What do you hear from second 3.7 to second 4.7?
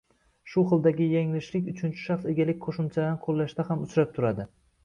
ham uchrab turadi